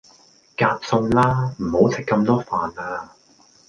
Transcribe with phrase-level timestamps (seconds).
[0.57, 3.11] 夾餸啦，唔好食咁多飯呀